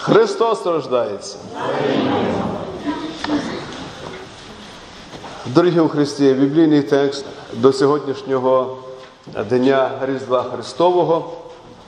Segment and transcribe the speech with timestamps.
[0.00, 1.36] Христос рождається.
[5.46, 8.76] Дорогі у Христі, біблійний текст до сьогоднішнього
[9.50, 11.32] Дня Різдва Христового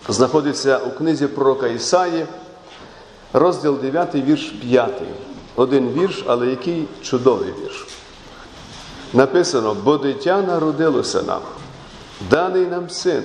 [0.08, 2.26] знаходиться у книзі пророка Ісаї,
[3.32, 5.02] розділ 9, вірш 5.
[5.56, 7.86] Один вірш, але який чудовий вірш.
[9.12, 11.40] Написано: бо дитя народилося нам,
[12.30, 13.22] даний нам син,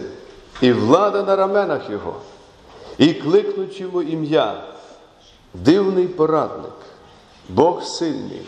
[0.61, 2.15] і влада на раменах Його,
[2.97, 4.63] і кликнуть йому ім'я,
[5.53, 6.73] дивний порадник,
[7.49, 8.41] Бог сильний,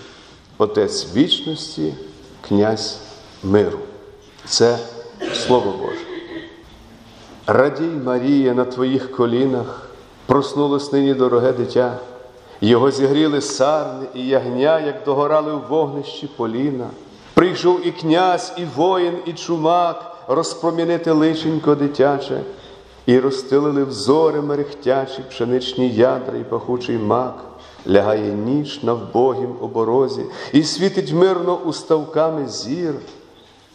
[0.57, 1.93] Отець вічності,
[2.47, 2.99] князь
[3.43, 3.79] миру.
[4.45, 4.79] Це
[5.33, 5.99] Слово Боже.
[7.47, 9.89] Радій, Марія, на твоїх колінах,
[10.25, 11.97] проснулось нині дороге дитя,
[12.61, 16.87] його зігріли сарни і ягня, як догорали в вогнищі поліна.
[17.33, 20.13] Прийшов і князь, і воїн, і чумак.
[20.27, 22.41] Розпромінити личенько дитяче,
[23.07, 27.45] і розстелили взори мерехтячі, пшеничні ядра і пахучий мак,
[27.87, 32.93] лягає ніч на вбогім оборозі, і світить мирно уставками зір,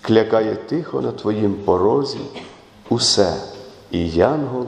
[0.00, 2.19] клякає тихо на твоїм порозі
[2.89, 3.36] усе,
[3.91, 4.66] і янгол,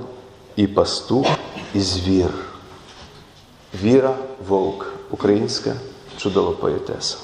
[0.57, 1.27] і пастух,
[1.75, 2.31] і звір.
[3.83, 4.17] Віра
[4.49, 5.73] Вовк, українська
[6.17, 7.17] чудова поетеса.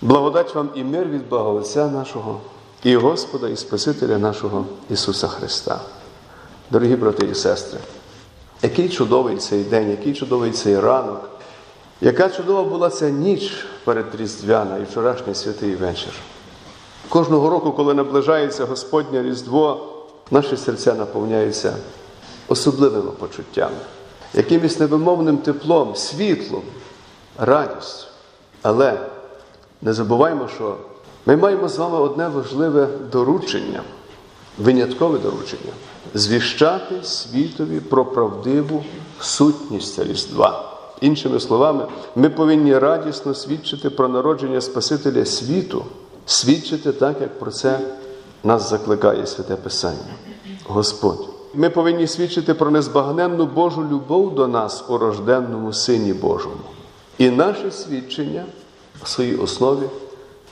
[0.00, 2.40] Благодать вам і мир від Отця нашого,
[2.84, 5.80] і Господа, і Спасителя нашого Ісуса Христа.
[6.72, 7.78] Дорогі брати і сестри,
[8.62, 11.30] який чудовий цей день, який чудовий цей ранок,
[12.00, 16.12] яка чудова була ця ніч перед Різдвяна і вчорашній святий вечір.
[17.08, 19.94] Кожного року, коли наближається Господнє Різдво,
[20.30, 21.76] наші серця наповняються
[22.48, 23.76] особливими почуттями,
[24.34, 26.62] якимось невимовним теплом, світлом,
[27.38, 28.06] радістю.
[28.62, 28.98] Але
[29.82, 30.76] не забуваймо, що
[31.26, 33.82] ми маємо з вами одне важливе доручення,
[34.58, 35.72] виняткове доручення
[36.14, 38.84] звіщати світові про правдиву
[39.20, 40.72] сутність Різдва.
[41.00, 41.86] Іншими словами,
[42.16, 45.84] ми повинні радісно свідчити про народження Спасителя світу,
[46.26, 47.80] свідчити так, як про це
[48.44, 50.14] нас закликає Святе Писання.
[50.64, 51.28] Господь.
[51.54, 56.54] Ми повинні свідчити про незбагненну Божу любов до нас у рожденному Сині Божому.
[57.18, 58.44] І наше свідчення
[59.02, 59.86] в своїй основі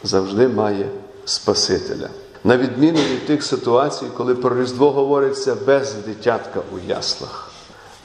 [0.02, 0.88] завжди має
[1.24, 2.08] Спасителя.
[2.44, 7.52] На відміну від тих ситуацій, коли про Різдво говориться без дитятка у яслах.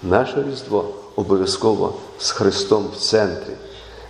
[0.03, 3.53] Наше Різдво обов'язково з Христом в центрі,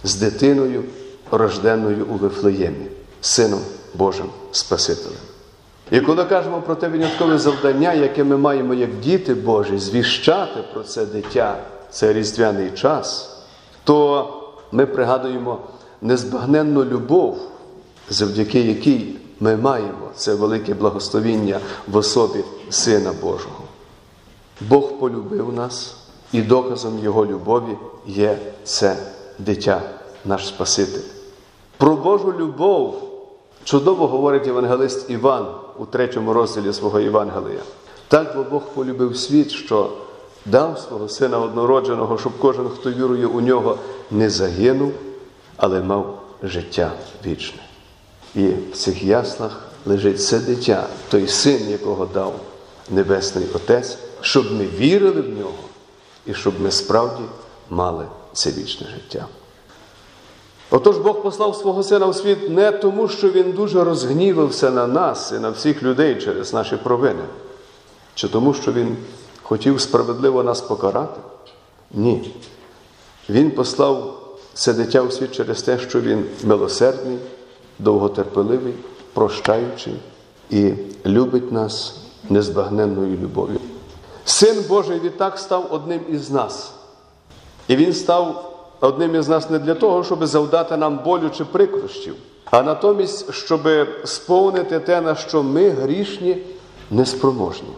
[0.03, 0.83] з дитиною,
[1.31, 2.85] рожденою у Вифлеємі,
[3.21, 3.61] Сином
[3.93, 5.17] Божим Спасителем.
[5.91, 10.83] І коли кажемо про те виняткове завдання, яке ми маємо як діти Божі, звіщати про
[10.83, 11.57] це дитя,
[11.89, 13.37] це різдвяний час,
[13.83, 14.27] то
[14.71, 15.59] ми пригадуємо
[16.01, 17.37] незбагненну любов,
[18.09, 23.63] завдяки якій ми маємо це велике благословіння в особі Сина Божого.
[24.61, 25.97] Бог полюбив нас,
[26.31, 28.97] і доказом Його любові є це
[29.39, 29.81] дитя,
[30.25, 31.09] наш Спаситель.
[31.77, 32.95] Про Божу любов
[33.63, 35.45] чудово говорить євангелист Іван
[35.77, 37.61] у третьому розділі свого Євангелія.
[38.07, 39.89] Так бо Бог полюбив світ, що
[40.45, 43.77] дав свого Сина однородженого, щоб кожен, хто вірує у нього,
[44.11, 44.91] не загинув,
[45.57, 46.91] але мав життя
[47.25, 47.64] вічне.
[48.35, 52.39] І в цих яслах лежить це дитя, той син, якого дав
[52.89, 55.63] Небесний Отець, щоб ми вірили в нього
[56.25, 57.23] і щоб ми справді
[57.69, 59.27] мали це вічне життя.
[60.69, 65.31] Отож Бог послав свого Сина в світ не тому, що Він дуже розгнівався на нас
[65.31, 67.23] і на всіх людей через наші провини,
[68.15, 68.97] чи тому, що Він
[69.43, 71.19] хотів справедливо нас покарати?
[71.91, 72.33] Ні.
[73.29, 74.21] Він послав
[74.53, 77.17] це дитя у світ через те, що Він милосердний,
[77.79, 78.73] довготерпеливий,
[79.13, 79.95] прощаючий
[80.49, 80.73] і
[81.05, 81.97] любить нас
[82.29, 83.59] незбагненною любов'ю.
[84.25, 86.73] Син Божий відтак став одним із нас.
[87.67, 92.15] І Він став одним із нас не для того, щоб завдати нам болю чи прикрощів,
[92.51, 93.61] а натомість, щоб
[94.03, 96.37] сповнити те, на що ми грішні,
[96.91, 97.69] неспроможні.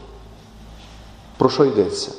[1.37, 2.11] Про що йдеться?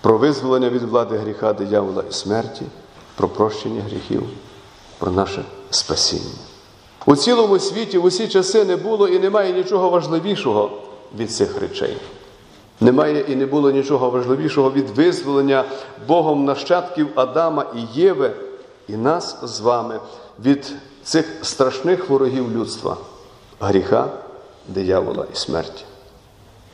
[0.00, 2.64] Про визволення від влади гріха, диявола і смерті,
[3.16, 4.22] про прощення гріхів,
[4.98, 6.51] про наше спасіння.
[7.06, 10.70] У цілому світі в усі часи не було і немає нічого важливішого
[11.18, 11.96] від цих речей.
[12.80, 15.64] Немає і не було нічого важливішого від визволення
[16.08, 18.30] Богом нащадків Адама і Єви,
[18.88, 20.00] і нас з вами
[20.44, 20.72] від
[21.04, 22.96] цих страшних ворогів людства
[23.60, 24.10] гріха,
[24.68, 25.84] диявола і смерті.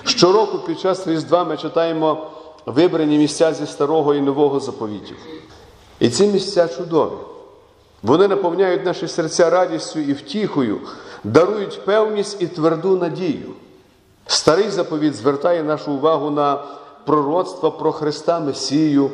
[0.05, 2.27] Щороку під час Різдва ми читаємо
[2.67, 5.17] вибрані місця зі старого і нового заповітів.
[6.01, 7.13] І ці місця чудові.
[8.03, 10.81] Вони наповняють наші серця радістю і втіхою,
[11.25, 13.53] дарують певність і тверду надію.
[14.27, 16.65] Старий заповіт звертає нашу увагу на
[17.07, 19.11] пророцтво про Христа Месію,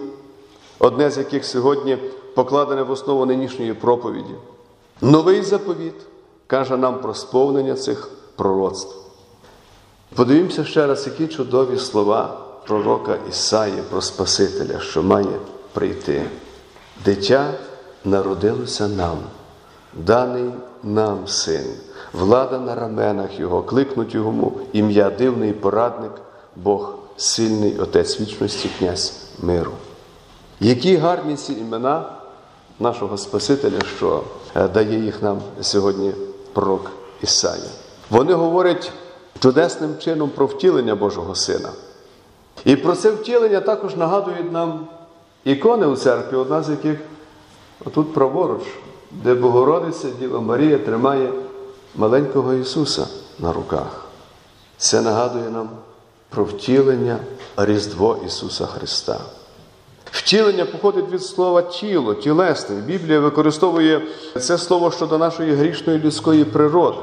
[0.78, 1.98] одне з яких сьогодні
[2.34, 4.34] покладене в основу нинішньої проповіді.
[5.00, 5.94] Новий заповіт
[6.46, 8.96] каже нам про сповнення цих пророцтв.
[10.14, 15.38] Подивімося ще раз, які чудові слова пророка Ісаї про Спасителя, що має
[15.72, 16.22] прийти.
[17.04, 17.54] Дитя
[18.04, 19.18] народилося нам,
[19.94, 20.50] даний
[20.82, 21.64] нам син,
[22.12, 26.12] влада на раменах Його, кликнуть йому ім'я дивний порадник,
[26.56, 29.12] Бог сильний Отець вічності, князь
[29.42, 29.72] миру.
[30.60, 32.04] Які гарні ці імена
[32.80, 34.22] нашого Спасителя, що
[34.56, 36.12] е, дає їх нам сьогодні
[36.52, 36.90] пророк
[37.22, 37.70] Ісая.
[38.10, 38.92] Вони говорять
[39.40, 41.68] чудесним чином про втілення Божого Сина.
[42.64, 44.86] І про це втілення також нагадують нам
[45.44, 46.98] ікони у церкві, одна з яких
[47.84, 48.62] отут праворуч,
[49.10, 51.32] де Богородиця Діва Марія тримає
[51.96, 53.06] маленького Ісуса
[53.38, 54.06] на руках.
[54.76, 55.68] Це нагадує нам
[56.30, 57.18] про втілення
[57.56, 59.20] Різдво Ісуса Христа.
[60.10, 62.76] Втілення походить від слова тіло, тілесне.
[62.76, 64.02] Біблія використовує
[64.40, 66.98] це слово щодо нашої грішної людської природи.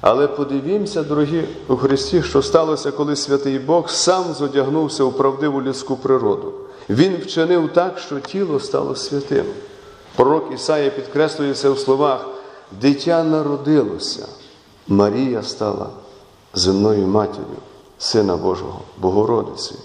[0.00, 5.96] Але подивімося, дорогі у Христі, що сталося, коли святий Бог сам зодягнувся у правдиву людську
[5.96, 6.52] природу.
[6.90, 9.44] Він вчинив так, що тіло стало святим.
[10.16, 12.28] Пророк Ісая підкреслює це в словах:
[12.80, 14.28] дитя народилося,
[14.88, 15.86] Марія стала
[16.54, 17.56] земною матір'ю
[17.98, 19.80] Сина Божого, Богородицею.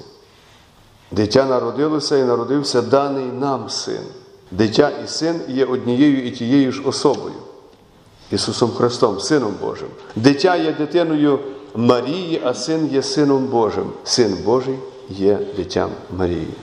[1.11, 4.01] Дитя народилося і народився даний нам син.
[4.51, 7.35] Дитя і син є однією і тією ж особою.
[8.31, 9.87] Ісусом Христом, Сином Божим.
[10.15, 11.39] Дитя є дитиною
[11.75, 13.91] Марії, а син є Сином Божим.
[14.03, 14.79] Син Божий
[15.09, 16.53] є дитям Марії.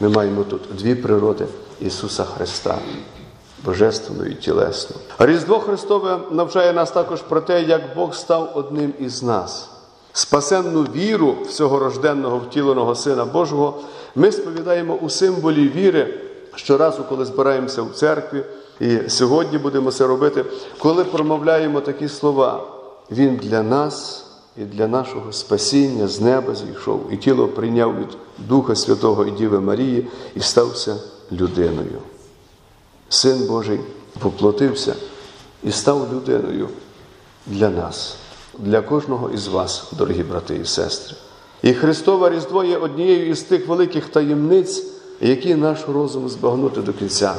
[0.00, 1.46] Ми маємо тут дві природи
[1.80, 2.78] Ісуса Христа,
[3.64, 4.96] Божественну і тілесну.
[5.18, 9.70] Різдво Христове навчає нас також про те, як Бог став одним із нас.
[10.12, 13.80] Спасенну віру всього рожденного втіленого Сина Божого
[14.14, 16.14] ми сповідаємо у символі віри
[16.54, 18.42] щоразу, коли збираємося в церкві,
[18.80, 20.44] і сьогодні будемо це робити,
[20.78, 22.64] коли промовляємо такі слова.
[23.10, 24.26] Він для нас
[24.60, 28.08] і для нашого спасіння з неба зійшов, і тіло прийняв від
[28.48, 30.96] Духа Святого і Діви Марії і стався
[31.32, 31.98] людиною.
[33.08, 33.80] Син Божий
[34.18, 34.94] поплотився
[35.62, 36.68] і став людиною
[37.46, 38.16] для нас
[38.58, 41.16] для кожного із вас, дорогі брати і сестри.
[41.62, 44.84] І Христове Різдво є однією із тих великих таємниць,
[45.20, 47.34] які наш розум збагнути до кінця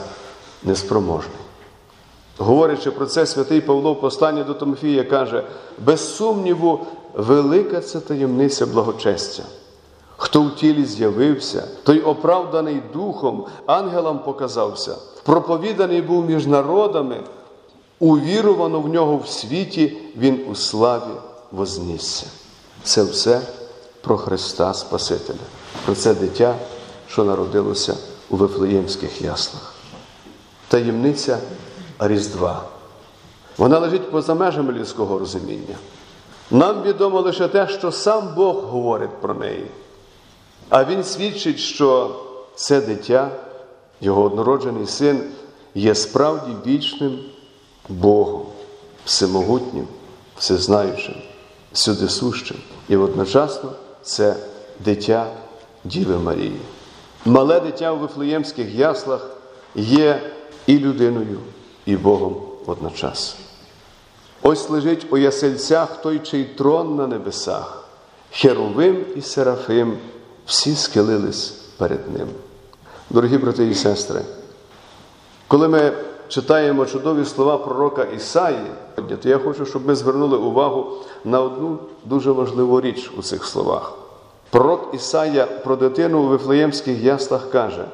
[0.63, 1.37] неспроможний.
[2.37, 5.43] Говорячи про це, святий Павло в посланні до Томофія каже:
[5.85, 9.43] без сумніву, велика це таємниця благочестя.
[10.17, 17.23] Хто в тілі з'явився, той оправданий духом, ангелам показався, проповіданий був між народами
[17.99, 21.13] увірувано в нього в світі, Він у славі
[21.51, 22.25] вознісся.
[22.83, 23.41] Це все
[24.01, 25.37] про Христа Спасителя,
[25.85, 26.55] про це дитя,
[27.07, 27.95] що народилося
[28.29, 29.73] у Вифлеємських яслах.
[30.67, 31.39] Таємниця
[31.99, 32.63] Різдва.
[33.57, 35.75] Вона лежить поза межами людського розуміння.
[36.51, 39.65] Нам відомо лише те, що сам Бог говорить про неї.
[40.69, 42.15] А Він свідчить, що
[42.55, 43.31] це дитя,
[44.01, 45.23] його однороджений син,
[45.75, 47.19] є справді вічним
[47.89, 48.41] Богом,
[49.05, 49.87] всемогутнім,
[50.37, 51.15] всезнаючим,
[51.73, 52.57] всюдисущим.
[52.89, 53.71] І одночасно
[54.01, 54.35] це
[54.79, 55.27] дитя
[55.83, 56.59] Діви Марії.
[57.25, 59.27] Мале дитя у Вифлеємських яслах
[59.75, 60.21] є
[60.65, 61.39] і людиною,
[61.85, 62.35] і Богом
[62.65, 63.39] одночасно.
[64.41, 67.83] Ось лежить у ясельцях той, чий трон на небесах,
[68.31, 69.97] Херовим і Серафим
[70.45, 72.27] всі схилились перед ним.
[73.09, 74.21] Дорогі брати і сестри,
[75.47, 75.93] коли ми
[76.27, 78.65] читаємо чудові слова пророка Ісаї,
[79.21, 80.91] то я хочу, щоб ми звернули увагу
[81.25, 83.93] на одну дуже важливу річ у цих словах.
[84.49, 87.85] Пророк Ісая про дитину у Вифлеємських яслах каже,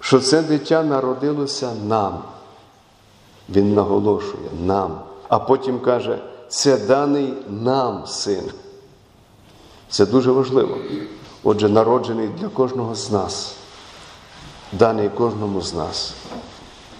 [0.00, 2.18] що це дитя народилося нам.
[3.48, 5.09] Він наголошує нам.
[5.30, 6.18] А потім каже,
[6.48, 8.42] це даний нам син.
[9.88, 10.78] Це дуже важливо.
[11.42, 13.54] Отже, народжений для кожного з нас,
[14.72, 16.14] даний кожному з нас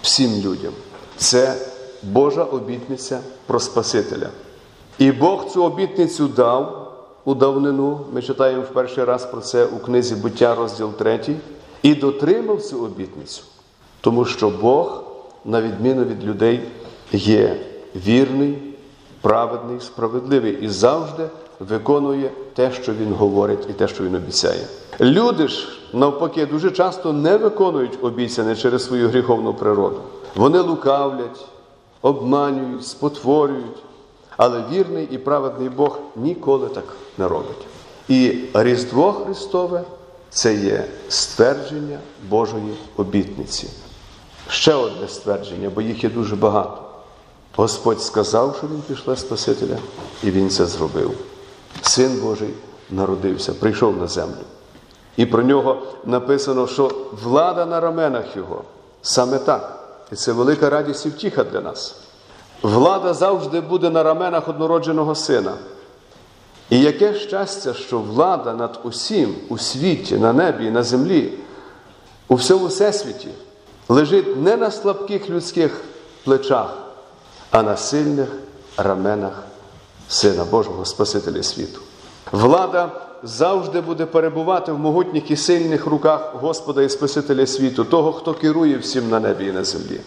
[0.01, 0.73] всім людям.
[1.17, 1.55] Це
[2.03, 4.29] Божа обітниця про Спасителя.
[4.97, 6.93] І Бог цю обітницю дав
[7.25, 7.99] у давнину.
[8.13, 11.35] Ми читаємо в перший раз про це у книзі буття, розділ 3,
[11.83, 13.43] і дотримав цю обітницю,
[14.01, 15.03] тому що Бог,
[15.45, 16.61] на відміну від людей,
[17.11, 18.57] є вірний,
[19.21, 21.27] праведний, справедливий і завжди
[21.59, 24.67] виконує те, що Він говорить, і те, що Він обіцяє.
[24.99, 29.99] Люди ж, навпаки, дуже часто не виконують обіцяне через свою гріховну природу.
[30.35, 31.45] Вони лукавлять,
[32.01, 33.83] обманюють, спотворюють,
[34.37, 36.85] але вірний і праведний Бог ніколи так
[37.17, 37.67] не робить.
[38.07, 39.83] І Різдво Христове
[40.29, 43.69] це є ствердження Божої обітниці.
[44.47, 46.90] Ще одне ствердження, бо їх є дуже багато.
[47.55, 49.77] Господь сказав, що Він пішле Спасителя,
[50.23, 51.11] і Він це зробив.
[51.81, 52.53] Син Божий
[52.89, 54.43] народився, прийшов на землю.
[55.17, 56.91] І про нього написано, що
[57.23, 58.63] влада на раменах Його.
[59.01, 59.77] Саме так.
[60.11, 61.95] І це велика радість і втіха для нас.
[62.61, 65.53] Влада завжди буде на раменах однородженого сина.
[66.69, 71.33] І яке щастя, що влада над усім у світі, на небі і на землі,
[72.27, 73.27] у всьому всесвіті
[73.89, 75.81] лежить не на слабких людських
[76.23, 76.77] плечах,
[77.51, 78.29] а на сильних
[78.77, 79.43] раменах
[80.07, 81.79] Сина Божого Спасителя світу.
[82.31, 82.89] Влада
[83.23, 88.77] завжди буде перебувати в могутніх і сильних руках Господа і Спасителя світу, того, хто керує
[88.77, 90.01] всім на небі і на землі.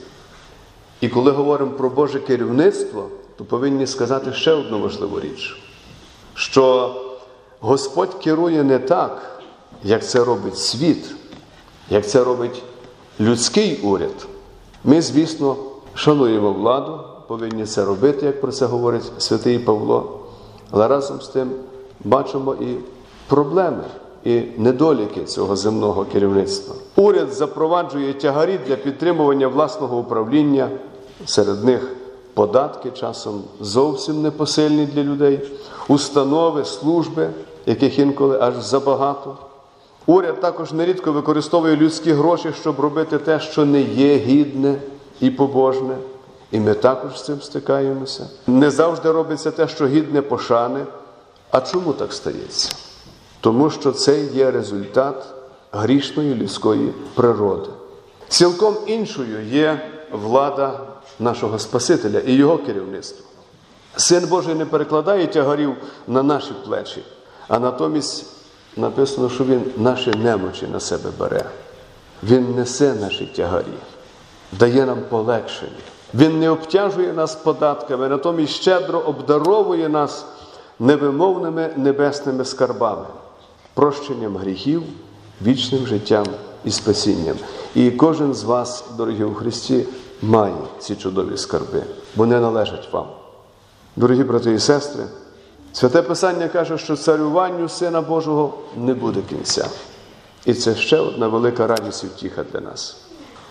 [1.01, 5.57] І коли говоримо про Боже керівництво, то повинні сказати ще одну важливу річ,
[6.35, 6.95] що
[7.61, 9.41] Господь керує не так,
[9.83, 11.15] як це робить світ,
[11.91, 12.63] як це робить
[13.21, 14.27] людський уряд.
[14.85, 15.57] Ми, звісно,
[15.95, 17.01] шануємо владу,
[17.35, 20.21] повинні це робити, як про це говорить святий Павло,
[20.71, 21.50] але разом з тим
[22.05, 22.76] бачимо і
[23.29, 23.85] проблеми,
[24.25, 26.75] і недоліки цього земного керівництва.
[26.97, 30.69] Уряд запроваджує тягарі для підтримування власного управління,
[31.26, 31.97] серед них
[32.35, 35.41] податки часом зовсім непосильні для людей,
[35.88, 37.31] установи, служби,
[37.67, 39.37] яких інколи аж забагато.
[40.07, 44.75] Уряд також нерідко використовує людські гроші, щоб робити те, що не є гідне
[45.21, 45.97] і побожне.
[46.55, 48.27] І ми також з цим стикаємося.
[48.47, 50.85] Не завжди робиться те, що гідне пошани.
[51.51, 52.75] А чому так стається?
[53.41, 55.27] Тому що це є результат
[55.73, 57.71] грішної людської природи.
[58.29, 60.81] Цілком іншою є влада
[61.21, 63.27] нашого Спасителя і його керівництво.
[63.97, 65.77] Син Божий не перекладає тягарів
[66.09, 67.05] на наші плечі,
[67.49, 68.27] а натомість
[68.77, 71.45] написано, що Він наші немочі на себе бере.
[72.23, 73.79] Він несе наші тягарі,
[74.53, 75.94] дає нам полегшення.
[76.14, 80.26] Він не обтяжує нас податками, натомість щедро обдаровує нас
[80.78, 83.06] невимовними небесними скарбами,
[83.75, 84.83] прощенням гріхів,
[85.42, 86.26] вічним життям
[86.64, 87.37] і спасінням.
[87.75, 89.85] І кожен з вас, дорогі у Христі,
[90.23, 91.83] має ці чудові скарби,
[92.16, 93.06] бо не належать вам.
[93.97, 95.04] Дорогі брати і сестри,
[95.73, 99.68] святе Писання каже, що царюванню Сина Божого не буде кінця.
[100.44, 103.04] І це ще одна велика радість і втіха для нас.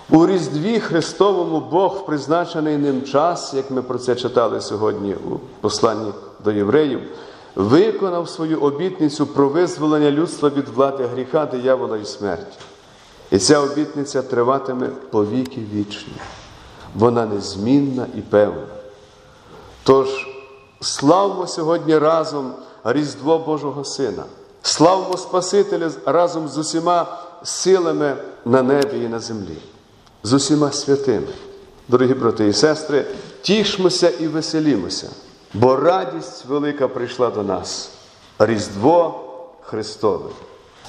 [0.10, 6.12] У Різдві Христовому Бог призначений ним час, як ми про це читали сьогодні у посланні
[6.44, 7.02] до євреїв,
[7.56, 12.58] виконав свою обітницю про визволення людства від влади гріха, диявола і смерті.
[13.32, 16.14] І ця обітниця триватиме по віки вічні.
[16.96, 18.68] Вона незмінна і певна.
[19.84, 20.28] Тож
[20.82, 22.52] славмо сьогодні разом
[22.84, 24.24] Різдво Божого Сина,
[24.62, 29.58] славмо Спасителя разом з усіма силами на небі і на землі,
[30.24, 31.28] з усіма святими.
[31.88, 33.06] Дорогі брати і сестри,
[33.42, 35.10] тішмося і веселімося,
[35.54, 37.92] бо радість велика прийшла до нас.
[38.40, 39.20] Різдво
[39.62, 40.30] Христове.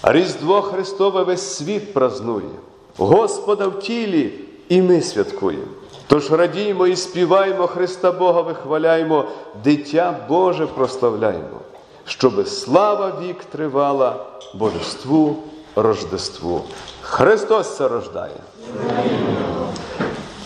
[0.02, 2.50] Різдво Христове весь світ празнує,
[2.96, 4.32] Господа в тілі,
[4.68, 5.64] і ми святкуємо.
[6.06, 9.24] Тож радіємо і співаємо Христа Бога, вихваляємо,
[9.64, 11.60] дитя Боже прославляємо,
[12.04, 15.36] щоби слава вік тривала Божеству,
[15.76, 16.62] Рождеству.
[17.00, 18.36] Христос це рождає.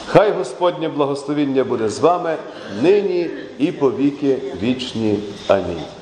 [0.07, 2.37] Хай Господнє благословіння буде з вами
[2.83, 5.19] нині і по віки вічні.
[5.49, 5.98] Амінь.